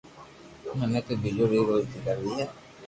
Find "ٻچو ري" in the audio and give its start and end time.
1.21-1.59